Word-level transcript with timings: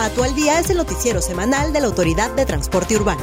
Atu 0.00 0.22
al 0.22 0.32
Día 0.36 0.60
es 0.60 0.70
el 0.70 0.76
noticiero 0.76 1.20
semanal 1.20 1.72
de 1.72 1.80
la 1.80 1.88
Autoridad 1.88 2.30
de 2.30 2.46
Transporte 2.46 2.94
Urbano. 2.94 3.20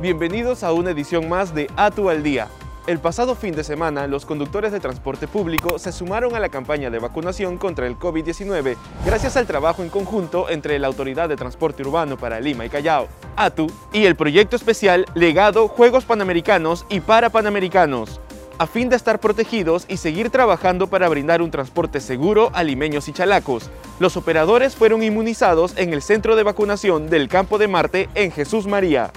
Bienvenidos 0.00 0.62
a 0.62 0.72
una 0.72 0.92
edición 0.92 1.28
más 1.28 1.52
de 1.52 1.68
Atu 1.74 2.08
al 2.08 2.22
Día. 2.22 2.46
El 2.86 3.00
pasado 3.00 3.34
fin 3.34 3.52
de 3.52 3.64
semana, 3.64 4.06
los 4.06 4.24
conductores 4.24 4.70
de 4.70 4.78
transporte 4.78 5.26
público 5.26 5.80
se 5.80 5.90
sumaron 5.90 6.36
a 6.36 6.40
la 6.40 6.50
campaña 6.50 6.88
de 6.88 7.00
vacunación 7.00 7.58
contra 7.58 7.88
el 7.88 7.98
COVID-19 7.98 8.76
gracias 9.04 9.36
al 9.36 9.48
trabajo 9.48 9.82
en 9.82 9.88
conjunto 9.88 10.48
entre 10.48 10.78
la 10.78 10.86
Autoridad 10.86 11.28
de 11.28 11.34
Transporte 11.34 11.82
Urbano 11.82 12.16
para 12.16 12.38
Lima 12.38 12.64
y 12.64 12.70
Callao, 12.70 13.08
ATU, 13.34 13.66
y 13.92 14.04
el 14.04 14.14
proyecto 14.14 14.54
especial 14.54 15.06
Legado 15.16 15.66
Juegos 15.66 16.04
Panamericanos 16.04 16.86
y 16.88 17.00
para 17.00 17.28
Panamericanos 17.28 18.20
a 18.62 18.66
fin 18.68 18.88
de 18.88 18.94
estar 18.94 19.18
protegidos 19.18 19.86
y 19.88 19.96
seguir 19.96 20.30
trabajando 20.30 20.86
para 20.86 21.08
brindar 21.08 21.42
un 21.42 21.50
transporte 21.50 21.98
seguro 21.98 22.52
a 22.54 22.62
limeños 22.62 23.08
y 23.08 23.12
chalacos. 23.12 23.70
Los 23.98 24.16
operadores 24.16 24.76
fueron 24.76 25.02
inmunizados 25.02 25.76
en 25.76 25.92
el 25.92 26.00
centro 26.00 26.36
de 26.36 26.44
vacunación 26.44 27.10
del 27.10 27.26
Campo 27.26 27.58
de 27.58 27.66
Marte 27.66 28.08
en 28.14 28.30
Jesús 28.30 28.68
María. 28.68 29.12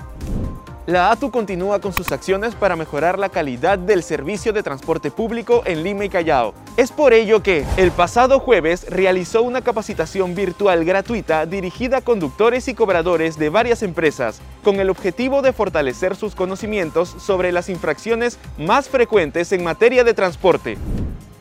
La 0.87 1.09
ATU 1.09 1.31
continúa 1.31 1.81
con 1.81 1.93
sus 1.93 2.11
acciones 2.11 2.53
para 2.53 2.75
mejorar 2.75 3.17
la 3.17 3.29
calidad 3.29 3.79
del 3.79 4.03
servicio 4.03 4.53
de 4.53 4.61
transporte 4.61 5.09
público 5.09 5.63
en 5.65 5.83
Lima 5.83 6.05
y 6.05 6.09
Callao. 6.09 6.53
Es 6.77 6.91
por 6.91 7.11
ello 7.11 7.41
que, 7.41 7.65
el 7.77 7.89
pasado 7.89 8.39
jueves, 8.39 8.85
realizó 8.87 9.41
una 9.41 9.61
capacitación 9.61 10.35
virtual 10.35 10.85
gratuita 10.85 11.47
dirigida 11.47 11.97
a 11.97 12.01
conductores 12.01 12.67
y 12.67 12.75
cobradores 12.75 13.39
de 13.39 13.49
varias 13.49 13.81
empresas, 13.81 14.41
con 14.63 14.79
el 14.79 14.91
objetivo 14.91 15.41
de 15.41 15.53
fortalecer 15.53 16.15
sus 16.15 16.35
conocimientos 16.35 17.15
sobre 17.17 17.51
las 17.51 17.67
infracciones 17.69 18.37
más 18.59 18.87
frecuentes 18.87 19.51
en 19.53 19.63
materia 19.63 20.03
de 20.03 20.13
transporte. 20.13 20.77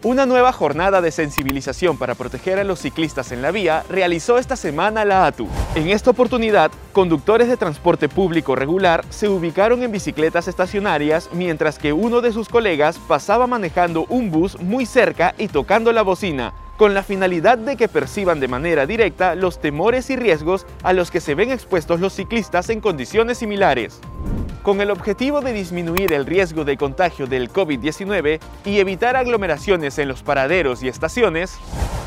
Una 0.05 0.27
nueva 0.27 0.53
jornada 0.53 1.01
de 1.01 1.11
sensibilización 1.11 1.97
para 1.97 2.15
proteger 2.15 2.59
a 2.59 2.65
los 2.65 2.81
ciclistas 2.81 3.33
en 3.33 3.41
la 3.41 3.51
vía 3.51 3.85
realizó 3.89 4.37
esta 4.37 4.55
semana 4.55 5.07
la 5.07 5.25
ATU. 5.25 5.49
En 5.77 5.89
esta 5.89 6.11
oportunidad, 6.11 6.71
conductores 6.93 7.49
de 7.49 7.57
transporte 7.57 8.11
público 8.11 8.55
regular 8.55 9.03
se 9.09 9.31
ubicaron 9.31 9.83
en 9.83 9.93
bicicletas 9.93 10.47
estacionarias 10.47 11.31
mientras 11.33 11.79
que 11.79 11.95
uno 11.95 12.21
de 12.21 12.33
sus 12.33 12.51
colegas 12.51 12.99
pasaba 12.99 13.47
manejando 13.47 14.05
un 14.11 14.31
bus 14.31 14.61
muy 14.61 14.85
cerca 14.85 15.35
y 15.39 15.49
tocando 15.49 15.91
la 15.91 16.03
bocina, 16.03 16.53
con 16.77 16.93
la 16.93 17.03
finalidad 17.03 17.57
de 17.57 17.79
que 17.79 17.89
perciban 17.89 18.41
de 18.41 18.49
manera 18.49 18.85
directa 18.85 19.35
los 19.35 19.59
temores 19.59 20.11
y 20.11 20.17
riesgos 20.17 20.67
a 20.83 20.93
los 20.93 21.11
que 21.11 21.21
se 21.21 21.35
ven 21.35 21.51
expuestos 21.51 21.99
los 21.99 22.13
ciclistas 22.13 22.69
en 22.69 22.83
condiciones 22.83 23.39
similares. 23.39 24.03
Con 24.65 24.81
el 24.81 24.91
objetivo 24.91 25.43
de 25.43 25.53
disminuir 25.53 26.15
el 26.15 26.25
riesgo 26.25 26.65
de 26.65 26.79
contagio 26.79 27.27
del 27.27 27.53
COVID-19 27.53 28.41
y 28.65 28.79
evitar 28.79 29.15
aglomeraciones 29.15 29.99
en 29.99 30.09
los 30.09 30.23
paraderos 30.23 30.83
y 30.83 30.89
estaciones, 30.89 31.59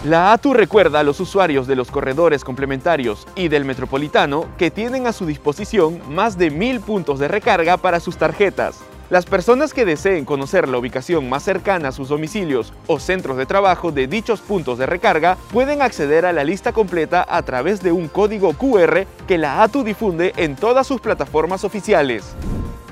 la 0.04 0.34
ATU 0.34 0.56
recuerda 0.56 1.02
a 1.02 1.04
los 1.04 1.20
usuarios 1.20 1.68
de 1.68 1.76
los 1.76 1.92
corredores 1.92 2.44
complementarios 2.44 3.28
y 3.36 3.50
del 3.50 3.64
metropolitano 3.64 4.48
que 4.58 4.72
tienen 4.72 5.06
a 5.06 5.14
su 5.14 5.28
disposición 5.28 6.02
más 6.10 6.40
de 6.40 6.50
mil 6.50 6.80
puntos 6.80 7.20
de 7.20 7.28
recarga 7.28 7.78
para 7.78 8.00
sus 8.00 8.18
tarjetas, 8.18 8.80
las 9.10 9.26
personas 9.26 9.74
que 9.74 9.86
deseen 9.86 10.26
conocer 10.26 10.68
la 10.68 10.78
ubicación 10.78 11.30
más 11.30 11.44
cercana 11.44 11.90
a 11.90 11.92
sus 11.92 12.10
domicilios 12.10 12.74
o 12.88 13.00
centros 13.00 13.38
de 13.38 13.46
trabajo 13.46 13.92
de 13.92 14.08
dichos 14.08 14.42
puntos 14.42 14.78
de 14.78 14.86
recarga 14.86 15.38
pueden 15.52 15.82
acceder 15.82 16.26
a 16.26 16.34
la 16.34 16.44
lista 16.44 16.74
completa 16.74 17.26
a 17.30 17.42
través 17.44 17.82
de 17.82 17.92
un 17.92 18.08
código 18.08 18.54
QR 18.54 19.06
que 19.28 19.38
la 19.38 19.64
ATU 19.64 19.84
difunde 19.84 20.34
en 20.36 20.56
todas 20.56 20.88
sus 20.88 21.00
plataformas 21.00 21.64
oficiales. 21.64 22.26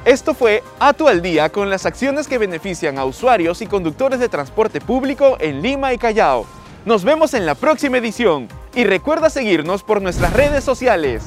Esto 0.05 0.33
fue 0.33 0.63
ATU 0.79 1.07
al 1.07 1.21
día 1.21 1.49
con 1.49 1.69
las 1.69 1.85
acciones 1.85 2.27
que 2.27 2.37
benefician 2.37 2.97
a 2.99 3.05
usuarios 3.05 3.61
y 3.61 3.67
conductores 3.67 4.19
de 4.19 4.29
transporte 4.29 4.79
público 4.79 5.35
en 5.39 5.61
Lima 5.61 5.93
y 5.93 5.97
Callao. 5.97 6.45
Nos 6.85 7.03
vemos 7.03 7.33
en 7.33 7.47
la 7.47 7.55
próxima 7.55 7.97
edición 7.97 8.47
y 8.75 8.83
recuerda 8.83 9.31
seguirnos 9.31 9.81
por 9.81 10.01
nuestras 10.01 10.31
redes 10.33 10.63
sociales. 10.63 11.23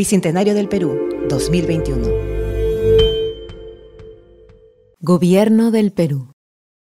Bicentenario 0.00 0.54
del 0.54 0.66
Perú, 0.66 0.98
2021. 1.28 2.08
Gobierno 4.98 5.70
del 5.70 5.92
Perú. 5.92 6.32